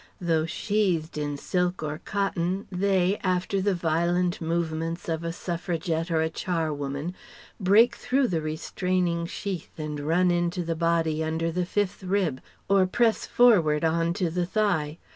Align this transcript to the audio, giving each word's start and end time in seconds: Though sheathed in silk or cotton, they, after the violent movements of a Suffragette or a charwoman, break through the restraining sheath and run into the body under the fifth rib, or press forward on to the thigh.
Though 0.19 0.47
sheathed 0.47 1.15
in 1.19 1.37
silk 1.37 1.83
or 1.83 2.01
cotton, 2.03 2.65
they, 2.71 3.19
after 3.21 3.61
the 3.61 3.75
violent 3.75 4.41
movements 4.41 5.07
of 5.07 5.23
a 5.23 5.31
Suffragette 5.31 6.09
or 6.09 6.23
a 6.23 6.29
charwoman, 6.31 7.13
break 7.59 7.93
through 7.97 8.29
the 8.29 8.41
restraining 8.41 9.27
sheath 9.27 9.77
and 9.77 9.99
run 9.99 10.31
into 10.31 10.63
the 10.63 10.75
body 10.75 11.23
under 11.23 11.51
the 11.51 11.67
fifth 11.67 12.01
rib, 12.03 12.41
or 12.67 12.87
press 12.87 13.27
forward 13.27 13.85
on 13.85 14.15
to 14.15 14.31
the 14.31 14.47
thigh. 14.47 14.97